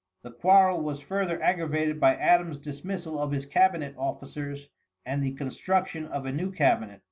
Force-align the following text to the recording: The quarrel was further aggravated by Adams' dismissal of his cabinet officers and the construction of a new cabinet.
The 0.23 0.31
quarrel 0.31 0.81
was 0.81 0.99
further 0.99 1.39
aggravated 1.43 1.99
by 1.99 2.15
Adams' 2.15 2.57
dismissal 2.57 3.19
of 3.19 3.31
his 3.31 3.45
cabinet 3.45 3.93
officers 3.99 4.67
and 5.05 5.21
the 5.21 5.35
construction 5.35 6.07
of 6.07 6.25
a 6.25 6.31
new 6.31 6.51
cabinet. 6.51 6.99